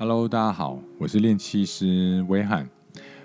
[0.00, 2.70] Hello，大家好，我是练气师威汉。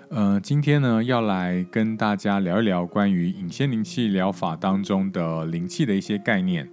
[0.08, 6.68] 呃，今天呢要来跟大家聊一聊关于隐仙灵气疗法当中的灵气的一些概念。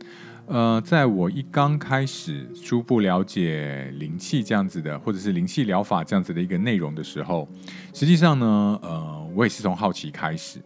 [0.48, 7.48] 呃，在我一刚开始初步了解灵气这样子的，或者是灵气疗法这样子的一个内容的时候，
[7.94, 10.60] 实际上呢，呃，我也是从好奇开始。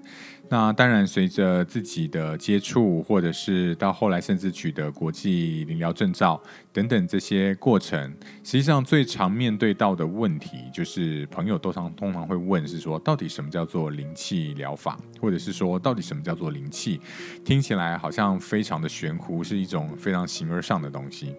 [0.48, 6.40] 那当然，随着自己的接触，或者是到后来甚至取得国际灵疗证照
[6.72, 17.02] 等等这些过程，实际上最常面对到的问题，就是朋友都常通常会问，是说到底什么叫做灵气疗法，或者是说到底什么叫做灵气？
[17.44, 21.34] 听起来好像非常的玄乎，是一种非常形而上的东西。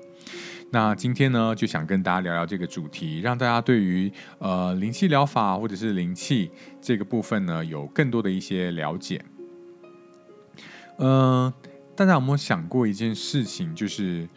[0.70, 6.50] 那今天呢，就想跟大家聊聊这个主题，让大家对于呃灵气疗法或者是灵气
[6.82, 9.24] 这个部分呢，有更多的一些了解。
[10.98, 11.52] 嗯，
[11.94, 14.28] 大家有没有想过一件事情，就是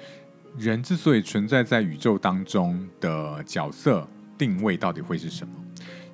[0.57, 5.53] 人之所以存在在宇宙当中的角色定位，到底会是什么？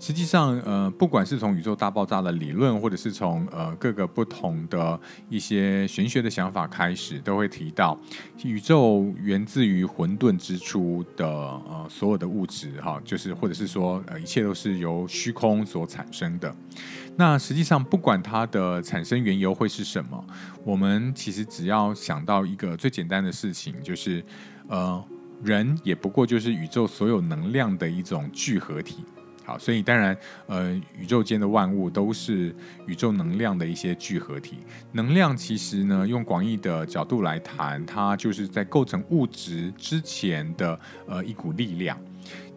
[0.06, 8.00] 实际上，呃，不管是从宇宙大爆炸的理论，或者是从呃各个不同的一些玄学的想法开始，都会提到
[8.44, 16.56] 宇宙源自于混沌之初的呃所有的物质，哈，就是或者是说呃一切都是由虚空所产生的。
[17.16, 20.24] 那实际上，不管它的产生缘由会是什么，
[20.64, 24.24] 我们其实只要想到一个最简单的事情，就是
[24.68, 25.04] 呃
[25.44, 29.04] 人也不过就是宇宙所有能量的一种聚合体。
[29.46, 32.54] 好，所以当然，呃，宇宙间的万物都是
[32.88, 34.58] 宇宙能量的一些聚合体。
[34.92, 41.96] 能量其实呢，用广义的角度来谈，它就是在构成物质之前的呃一股力量。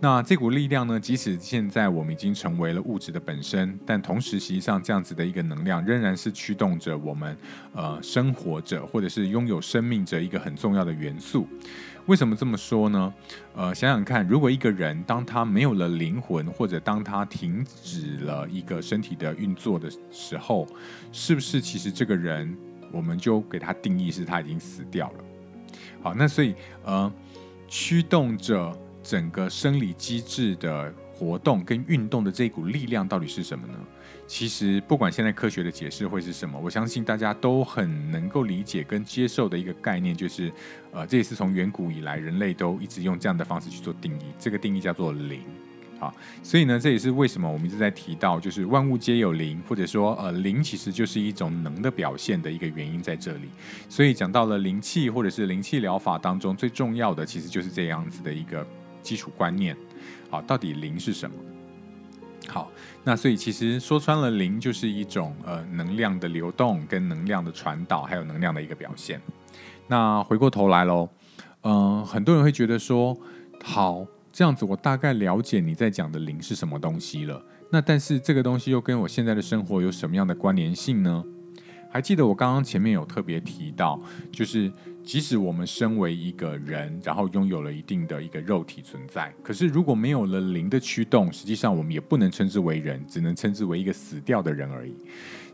[0.00, 7.36] 那这股力量呢，即使现在我们已经成为了物质的本身，但同时实际上这样子的一个能量，仍然是驱动着我们
[7.74, 11.48] 呃生活着，或者是拥有生命着一个很重要的元素。
[12.06, 13.12] 为什么这么说呢？
[13.54, 20.66] 呃，想想看，如果一个人当他没有了灵魂，或者当他停止了一个身体的运作的时候，
[21.12, 22.56] 是不是其实这个人
[22.90, 25.24] 我们就给他定义是他已经死掉了？
[26.00, 26.54] 好，那所以
[26.84, 27.12] 呃，
[27.66, 28.74] 驱动着
[29.08, 33.74] 整个生理机制的活动跟运动的这股力量到底是什么呢？
[34.26, 40.52] 其实，不管现在科学的解释会是什么，我相信大家都很能够理解跟接受的一个概念，就是，
[40.92, 44.24] 呃，这也是从远古以来人类都一直用这样的方式去做定义。
[44.38, 45.40] 这个定义叫做灵，
[45.98, 53.48] 好，所以呢，这也是为什么我们一直在提到，就是万物皆有灵，或者说，呃，灵其实就是一种能的表现的一个原因在这里。
[53.88, 58.64] 所以讲到了灵气或者是灵气疗法当中最重要的，其实就是这样子的一个
[59.08, 59.74] 基础观念。
[60.28, 61.36] 好，到底零是什么？
[62.46, 62.70] 好，
[63.02, 69.18] 那所以其实说穿了，零就是一种呃能量的流动跟能量的传导，还有能量的一个表现。
[69.86, 71.08] 那回过头来喽，
[71.62, 73.16] 嗯，很多人会觉得说，
[73.64, 77.42] 好，这样子我大概了解你在讲的零是什么东西了。
[77.72, 81.24] 那但是这个东西又跟我现在的生活有什么样的关联性呢？
[81.90, 84.00] 还记得我刚刚前面有特别提到，
[84.30, 84.70] 就是
[85.02, 94.94] 即使我们身为一个人，然后拥有了一定的一个肉体存在，可是如果没有了灵的驱动，实际上我们也不能称之为人，只能称之为一个死掉的人而已。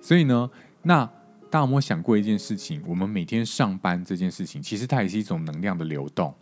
[0.01, 0.51] 所以呢，
[0.83, 1.07] 那
[1.49, 2.83] 大家有没有想过一件事情？
[2.85, 6.35] 我们每天上班这件事情，其实它也是一种能量的流动。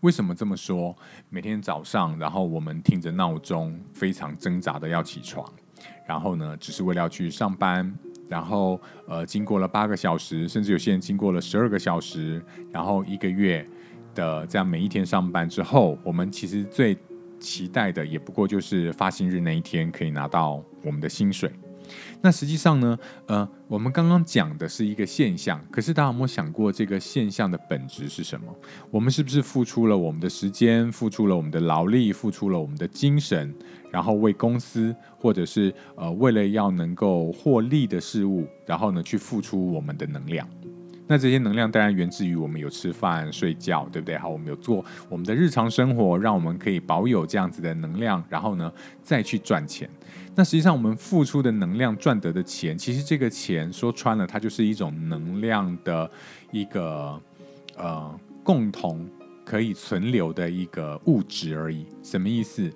[0.00, 0.96] 为什么这么说？
[1.30, 5.44] 每天早上，然后我们听着闹钟，非常挣扎的要起床，
[6.06, 7.92] 然后呢，只是为了要去上班。
[8.32, 13.62] 然后，呃，经过了八个小时，甚至有些人经过了十二个小时，然后一个月
[14.14, 16.96] 的这样每一天上班之后，我们其实最
[17.38, 21.52] 期待的也不过就是发薪日那一天可以拿到我们的薪水。
[22.20, 28.46] 那实际上呢，呃，我们刚刚讲的是一个现象，可是大家有没有想过这个现象的本质是什么？
[28.90, 33.54] 我们是不是付出了我们的时间，付出了我们的劳力，付出了我们的精神，
[33.90, 40.48] 然后为公司或者是呃为了要能够获利的事物，然后呢去付出我们的能量？
[41.06, 44.16] 那这些能量当然源自于我们有吃饭、睡觉，对不对？
[44.16, 48.72] 好，我们有做我们的日常生活，让我们可以保有这样子的能量，然后呢
[49.02, 49.88] 再去赚钱。
[50.34, 56.10] 那实际上我们付出的能量赚得的钱，其实这个钱说穿了，它就是一种能量的
[56.50, 57.20] 一个
[57.76, 59.06] 呃共同
[59.44, 61.84] 可以存留的一个物质而已。
[62.02, 62.72] 什么意思？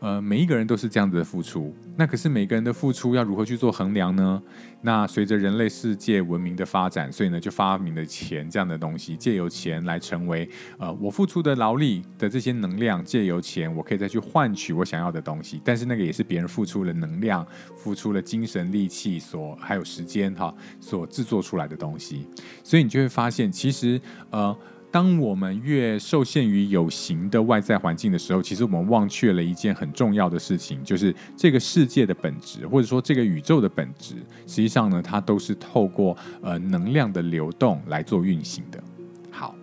[0.00, 4.40] 呃，每一个人都是这样子的付出，那可是每个人的付出要如何去做衡量呢？
[4.80, 10.48] 那随着人类世界文明的发展，所以呢就发明了钱这样的东西，借由钱来成为
[10.78, 17.44] 呃我付出的劳力的这些能量，借由钱我可以再去换取我想要的东西，但是那个也是别人付出了能量、
[17.76, 22.24] 付出了精神力气所还有时间哈所制作出来的东西，
[22.62, 24.56] 所以你就会发现，其实呃。
[24.90, 34.14] 当我们越受限于有形的外在环境的时候，其实我们忘却了一件很重要的事情，就是这个世界的本质，或者说这个宇宙的本质，
[34.46, 38.82] 实际上呢，它都是透过呃能量的流动来做运行的。
[39.30, 39.54] 好，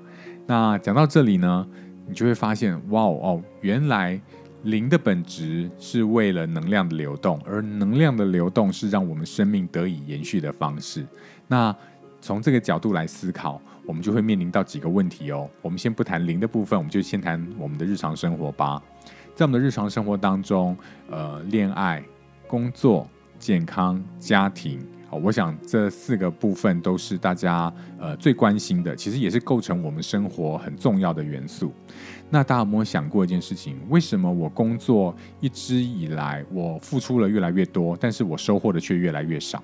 [0.45, 1.67] 那讲到这里呢，
[2.07, 4.21] 你就会发现，哇哦，原来
[4.61, 11.03] 灵的本质是为了能量的流动，而能量的流动是让我们生命得以延续的方式。
[11.47, 11.75] 那
[12.21, 13.59] 从这个角度来思考。
[13.85, 15.49] 我们就会面临到几个问题哦。
[15.61, 18.81] 我们先不谈零的部分，我们就先谈我们的日常生活吧。
[19.35, 20.77] 在我们的日常生活当中，
[21.09, 22.03] 呃，恋爱、
[22.47, 24.79] 工作、健康、家庭，
[25.09, 31.73] 好，我想这四个部分都是大家呃最关心的，其实也是构成我们生活很重要的元素。
[32.29, 33.77] 那大家有没有想过一件事情？
[33.89, 39.61] 为什么我工作一直以来，我付出了越来越多，但是我收获的却越来越少？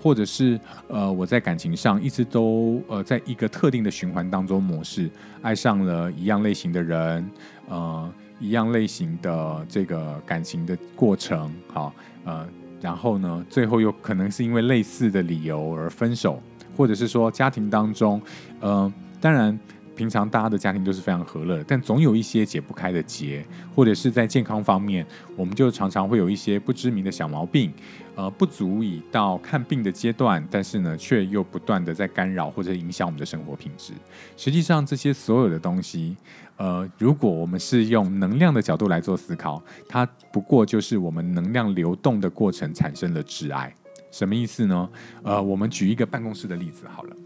[0.00, 0.58] 或者是
[0.88, 5.10] 呃，我在感情上一直都呃，在一个特定的循环当中模式，
[5.42, 7.30] 爱上了一样类型的人，
[7.68, 11.92] 呃，一样类型的这个感情的过程，好，
[12.24, 12.48] 呃，
[12.80, 16.42] 然后呢，最后又可能是因为类似的理由而分手，
[16.76, 18.20] 或者是说家庭当中，
[18.60, 19.58] 呃，当然。
[19.98, 25.04] 平常大家的家庭都是非常和乐，但总有一些解不开的结，或者是在健康方面，
[25.36, 27.72] 我们就常常会有一些不知名的小毛病，
[28.14, 33.92] 呃，不足以到看病的阶段，但是呢，却又不断的在干扰或者影响我们的生活品质。
[34.36, 36.16] 实际上，这些所有的东西，
[36.58, 43.74] 呃，如果我们是用能量的角度来做思考，它不过就是我们能量流动的过程产生了挚爱。
[44.12, 44.88] 什么意思呢？
[45.24, 47.16] 呃，我们举一个办公室的例子好了。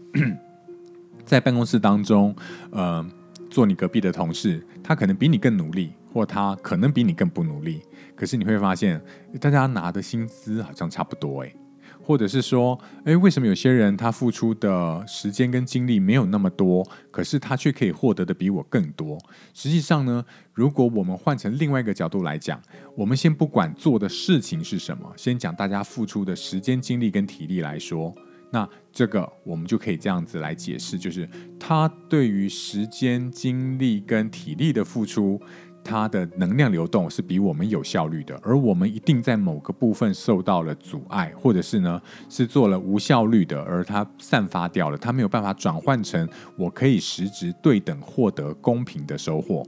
[1.25, 2.35] 在办公室当中，
[2.71, 3.05] 呃，
[3.49, 7.81] 做你隔壁的同事，他可能比你更努力，或他可能比你更不努力。
[8.15, 9.01] 可是你会发现，
[9.39, 11.55] 大家拿的薪资好像差不多，诶，
[12.01, 19.17] 或者是说，诶，为什么有些人他付出的时间跟精力没有那么多，可是他却可以获得的比我更多？
[19.53, 20.23] 实际上呢，
[20.53, 22.61] 如果我们换成另外一个角度来讲，
[22.95, 28.13] 我们先不管做的事情是什么，先讲大家付出的时间、精力跟体力来说。
[28.53, 31.27] 那这个我们就可以这样子来解释，就是
[31.59, 35.41] 他对于时间、精力跟体力的付出，
[35.83, 49.65] 他的能量流动是比我们有效率的，而我们一定在某个部分受到了阻碍，或者是呢是做了无效率的，而它散发掉了，它没有办法转换成我可以实质对等获得公平的收获。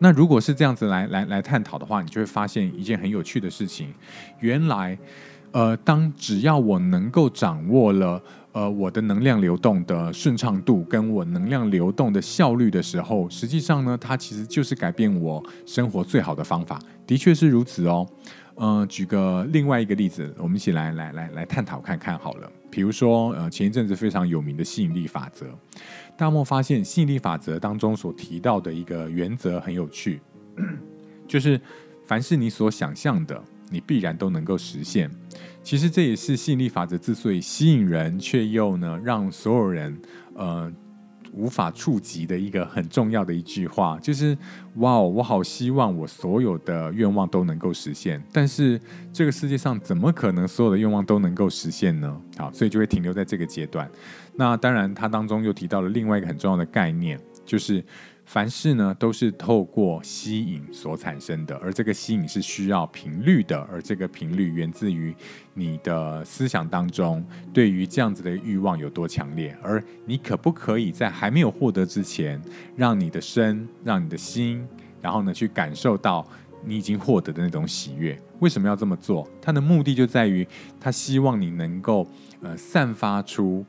[0.00, 3.94] 那如果是这样子来来来探讨的话，你就会发现一件很有趣的事情，
[4.40, 4.98] 原来。
[5.52, 8.22] 呃，当只要我能够掌握了
[8.52, 18.06] 呃我的能量流动的顺畅度，跟我能量流动的效率的时候，实际上呢，它其实就是改变我生活最好的方法，的确是如此哦。
[18.60, 22.50] 嗯，举个另外一个例子，我们一起来来来来探讨看看好了。
[22.70, 25.46] 比如说，呃，前一阵子非常有名的吸引力法则，
[26.16, 30.20] 大莫发现吸引力法则当中所提到的一个原则很有趣，
[31.26, 31.58] 就是
[32.04, 33.42] 凡是你所想象的。
[33.70, 35.10] 你必然都能够实现。
[35.62, 40.00] 其实这也是吸引力法则之所以吸引人，却又呢让所有人
[40.34, 40.72] 呃
[41.32, 44.36] 无法触及的一个很重要的一句话，就是
[44.76, 48.22] 哇，我好希望我所有的愿望都能够实现。
[48.32, 48.80] 但是
[49.12, 52.20] 这个世界上怎么可能所有的愿望都能够实现呢？
[52.38, 53.90] 好，所以就会停留在这个阶段。
[54.34, 57.84] 那当然，它当中又提到了另外一个很重要的概念，就是。
[58.28, 65.14] 凡事呢都是透过吸引所产生的，而这个吸引是需要频率的，而这个频率源自于
[65.54, 72.38] 你的思想当中对于这样子的欲望有多强烈，而你可不可以在还没有获得之前，
[72.76, 74.62] 让你的身、让你的心，
[75.00, 76.22] 然后呢去感受到
[76.62, 78.20] 你已经获得的那种喜悦？
[78.40, 79.26] 为什么要这么做？
[79.40, 80.46] 它的目的就在于
[80.78, 82.06] 他希望你能够
[82.42, 83.64] 呃散发出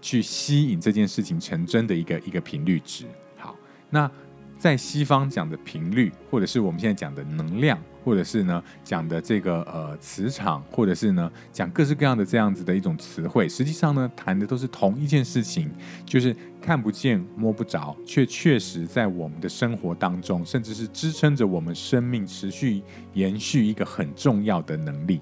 [0.00, 3.04] 去吸引这件事情成真的一个一个频率值。
[3.92, 4.10] 那
[4.58, 15.68] 在西方讲的频率，或者是我们现在讲的能量，或者是呢讲的这个呃磁场，或者是呢讲各式各样的这样子的一种词汇，实际上呢谈的都是同一件事情，
[16.06, 22.82] 就是看不见摸不着，却确实在我们的生活当中，甚至是支撑着我们生命持续
[23.14, 25.20] 延续一个很重要的能力。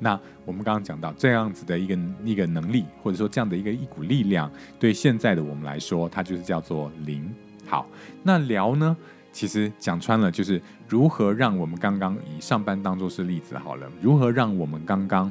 [0.00, 7.30] 那我们刚刚讲到这样子的一个一个能力，或者说这样的一个一股力量，对现在的我们来说，它就是叫做灵。
[7.68, 7.86] 好，
[8.22, 8.96] 那聊呢？
[9.30, 15.30] 其实讲穿了，就是如何让我们刚刚以上班当做是例子好了，如何让我们刚刚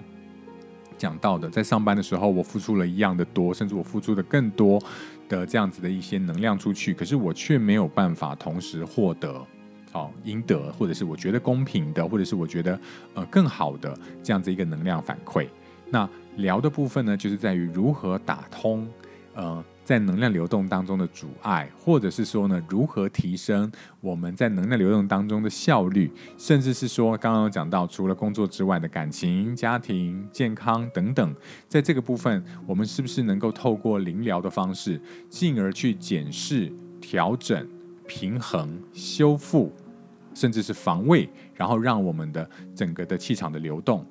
[0.97, 4.81] 讲到的，在上班的时候，我付出了一样的多，甚至我付出的更多
[5.27, 9.45] 的这样子的一些能量出去，可是我却没有办法同时获得
[9.91, 12.79] 哦赢得，或者是我觉得公平的，或者是我觉得
[13.15, 15.47] 呃更好的这样子一个能量反馈。
[15.89, 18.87] 那聊的部分呢，就是在于如何打通。
[19.33, 31.33] 呃，在能量流动当中的阻碍，或者是说呢，如何提升我们在能量流动当中的效率，甚至是说刚刚讲到，除了工作之外的感情、家庭、健康等等，
[31.69, 37.65] 在这个部分，我们是不是能够透过灵疗的方式，进而去检视、调整、
[38.05, 39.71] 平衡、修复，
[40.33, 44.05] 甚至是防卫，然后让我们的整个的气场的流动。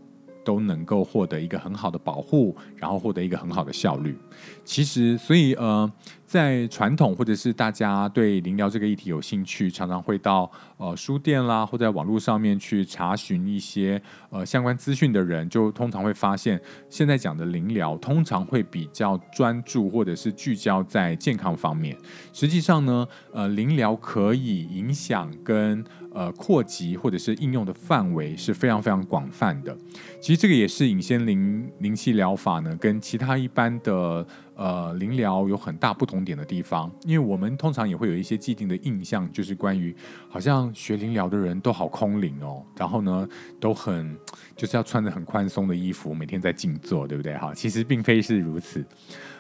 [0.47, 4.17] 都能够获得一个很好的保护，然后获得一个很好的效率。
[4.65, 5.93] 其实，所以呃。
[6.27, 21.97] 在传统或者是大家对灵疗这个议题有兴趣，常常会到呃书店啦，或在网络上面去查询一些呃相关资讯的人，就通常会发现，现在讲的灵疗通常会比较专注或者是聚焦在健康方面。
[22.33, 29.77] 实际上呢，呃，灵疗可以影响跟呃扩及或者是应用的范围是非常非常广泛的。
[30.21, 34.27] 其实这个也是隐仙灵灵气疗法呢，跟其他一般的。
[34.57, 39.95] 呃，灵疗有很大不同点的地方，因为我们通常也会有一些既定的印象，就是关于
[40.31, 43.29] 好像学灵疗的人都好空灵哦，然后呢
[43.61, 44.17] 都很
[44.57, 47.37] 就是要穿着很宽松的衣服，每天在静坐，对不对？
[47.37, 48.83] 哈，其实并非是如此。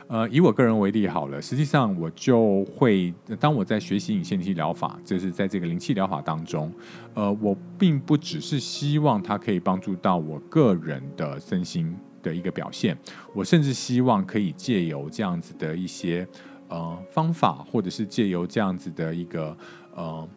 [0.08, 6.70] 呃，以我个人为例好了，实际上我就会当我在学习引线气疗法，就是在这个灵气疗法当中，
[7.14, 11.96] 呃，我并不只是希望它可以帮助到我个人的身心。
[12.26, 12.96] 的一个表现，
[13.32, 16.26] 我甚至希望可以借由这样子的一些
[16.68, 19.56] 呃方法，或者是借由这样子的一个
[19.94, 20.28] 呃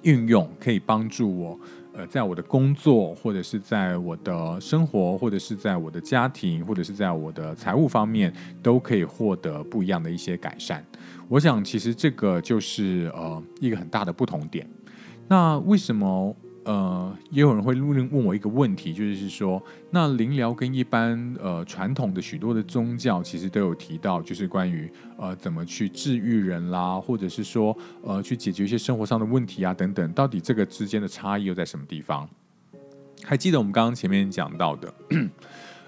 [0.00, 1.60] 运用，可以帮助我
[1.92, 10.82] 呃在我的工作，或者是在我的生活，或者是在我的家庭，或者是在我的财务方面，都可以获得不一样的一些改善。
[11.28, 14.66] 我想，其实这个就是呃一个很大的不同点。
[15.28, 16.34] 那为什么？
[16.66, 32.28] 呃，也有人会问问我一个问题，就是说，那灵疗跟一般呃传统的许多的宗教，其实都有提到，就是关于呃怎么去治愈人啦，或者是说呃去解决一些生活上的问题啊等等，到底这个之间的差异又在什么地方？
[33.22, 34.94] 还记得我们刚刚前面讲到的，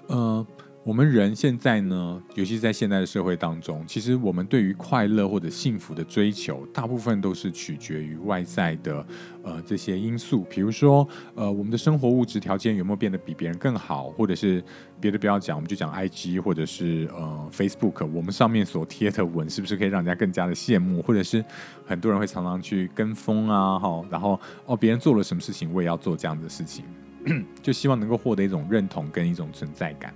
[0.07, 0.47] 呃。
[0.85, 9.05] 我们人现在呢，尤其是在现在的社会当中，其实我们对于快乐或者幸福的追求，大部分都是取决于外在的
[9.43, 14.63] 呃这些因素，比如说呃我们的生活物质条件有没有变得比别人更好，或者是
[15.01, 21.43] 别的不要讲，我们就讲 I G 或者是呃 Facebook，我们上面所贴的文是不是可以让人家更加的羡慕，或者是
[21.85, 26.85] 很多人会常常去跟风啊，哈，然后哦别人做了什么事情，我也要做这样的事情，
[27.61, 30.13] 就希望能够获得一种认同跟一种存在感。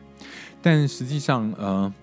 [0.63, 1.93] 但实际上，呃，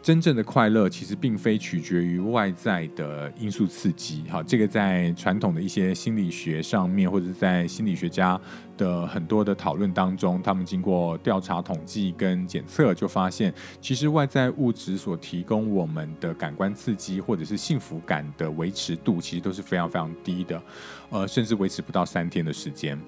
[0.00, 4.24] 真正的快乐其实并非取决于外在的因素刺激。
[4.30, 8.40] 好，这个在传统的一些心理学上面，或者在心理学家
[8.78, 20.62] 的很多的讨论当中，他们经过调查统计跟检测，就发现，其实外在物质所提供我们的感官刺激，或者是幸福感的维持度，其实都是非常非常低的，
[21.10, 22.98] 呃，甚至维持不到三天的时间。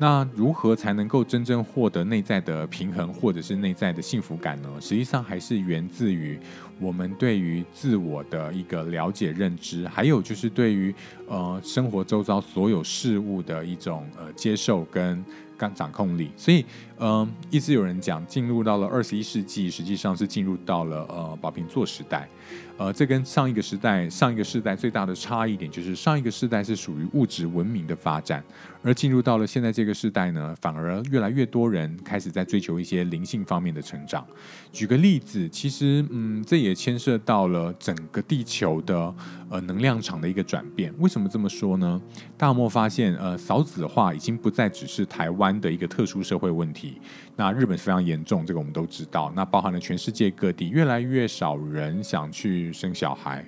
[0.00, 4.68] 那如何才能够真正获得内在的平衡，或者是内在的幸福感呢？
[4.80, 6.38] 实际上还是源自于
[6.80, 10.94] 我们对于自我的一个了解、认知，还有就是对于
[11.26, 15.24] 呃生活周遭所有事物的一种呃接受跟。
[15.58, 16.64] 刚掌控力，所以，
[17.00, 22.28] 嗯，一直有人讲，进入到了二十一世纪，实际上是进入到了呃宝瓶座时代，
[22.76, 28.40] 呃，这跟上一个时代、上一个时代最大的差异点，就是上一个时代是属于物质文明的发展，
[28.84, 34.24] 而进入到了现在这个时代呢，反而越来越多人开始在追求一些灵性方面的成长。
[34.70, 39.12] 举个例子，其实，嗯，这也也牵涉到了整个地球的
[39.50, 40.94] 呃能量场的一个转变。
[40.98, 42.00] 为什么这么说呢？
[42.36, 45.48] 大漠发现，呃，少子化已经不再只是台湾。
[45.58, 47.00] 的一个特殊社会问题，
[47.34, 49.32] 那日本非常严重，这个我们都知道。
[49.34, 53.42] 那包含了全世界各地，越来越少人想去生小孩。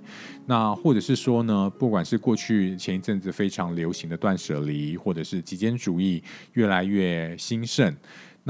[0.47, 6.23] 那或者是说呢，不管是过去前一阵子非常流行的断舍离，或者是极简主义
[6.55, 7.95] 越来越兴盛，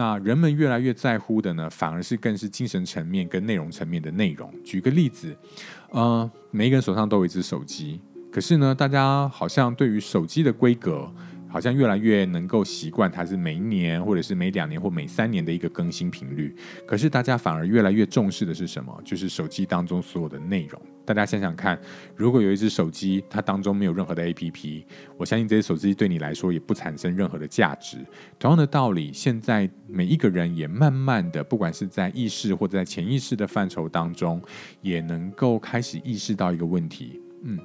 [0.00, 4.50] 那人们越来越在乎的呢，反而是更是精神层面跟内容层面的内容。
[4.64, 5.36] 举个例子，
[5.90, 8.00] 呃，每一个人手上都有一只手机，
[8.32, 11.06] 可是呢，大家好像对于手机的规格。
[11.50, 16.54] 好像越来越能够习惯它是每一年或者是每两年或每三年的一个更新频率，
[16.86, 18.96] 可是大家反而越来越重视的是什么？
[19.04, 20.80] 就是手机当中所有的内容。
[21.04, 21.76] 大家想想看，
[22.14, 24.84] 如果有一只手机，它当中没有任何的 APP，
[25.16, 27.98] 我相信这些手机对你来说也不产生任何的价值。
[28.38, 34.40] 同样的道理，现在每一个人也慢慢的，不管是在意识或者在潜意识的范畴当中，
[34.82, 37.58] 也能够开始意识到一个问题：嗯，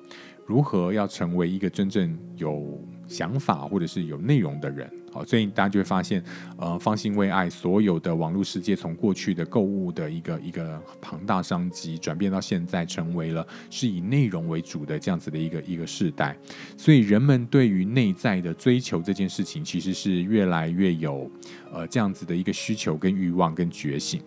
[0.48, 4.90] 如何要成为一个真正有想法或者是有内容的人。
[5.12, 6.22] 好，所以大家就会发现，
[6.58, 16.38] 呃，方兴未艾，所有的网络世界从过去的购物的一个一个庞大商机，转变到现在成为了是以内容为主的这样子的一个一个时代。
[16.76, 21.32] 所以人们对于内在的追求这件事情，其实是越来越有
[21.72, 24.22] 呃这样子的一个需求跟欲望跟觉醒。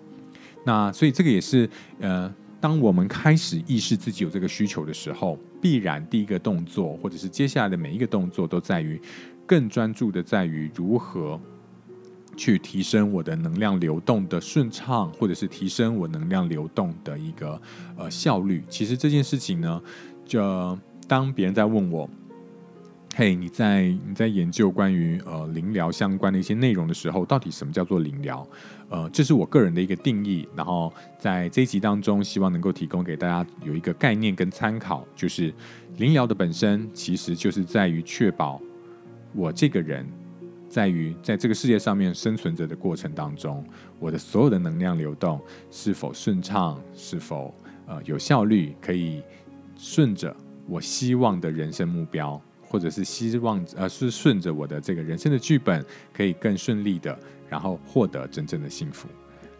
[0.64, 1.68] 那所以这个也是
[2.00, 9.00] 呃，当我们开始意识自己有这个需求的时候，必然第一个动作，或者是接下来的每一个动作，都在于。
[9.46, 11.40] 更专注的在于如何
[12.36, 17.58] 去提升我的能量流动的顺畅，或者是提升我能量流动的一个
[17.96, 18.62] 呃效率。
[18.68, 19.82] 其实这件事情呢，
[20.26, 22.06] 就当别人在问我，
[23.18, 28.46] 嘿，你在你在研究关于呃灵疗相关的一些内容的时候，到底什么叫做灵疗？
[28.90, 30.48] 呃，这是我个人的一个定义。
[30.54, 35.52] 然后在这一集当中，希望能够提供给大家有一个概念跟参考，就是
[35.96, 38.62] 灵疗的本身其实就是在于确保。
[39.34, 40.06] 我这个人，
[40.68, 43.66] 在于在这个世界上面生存着的过程当中，
[43.98, 45.40] 我的所有的能量流动
[45.72, 47.52] 是否顺畅，是否
[47.88, 49.24] 呃有效率，可以
[49.76, 50.32] 顺着
[50.68, 59.08] 我希望的人生目标，或者是希望呃是顺着我的这个人生的剧本，可以更顺利的，然后获得真正的幸福。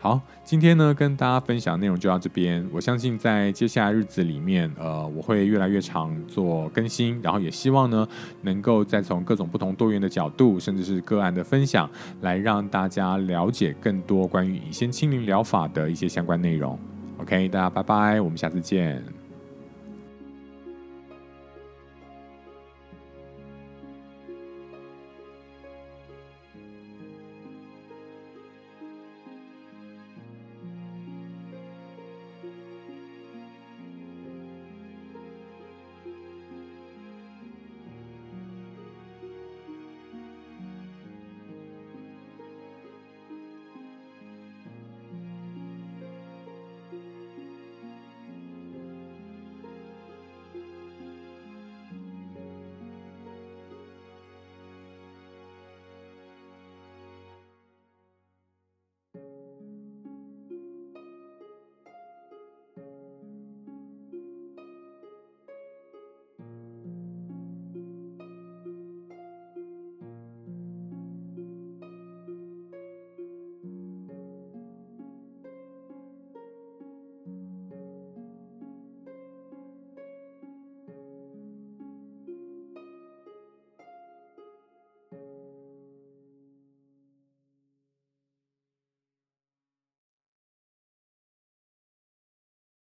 [0.01, 2.65] 好，今天呢跟大家分享内容就到这边。
[2.73, 8.07] 我相信在接下来日子里面，呃，我会越来越常做更新，然后也希望呢
[8.43, 16.79] 能够再从各种不同多元的角度，甚至是个案的分享，来让大家了解更多关于乙酰清零疗法的一些相关内容。
[17.17, 19.18] OK，大家拜拜，我们下次见。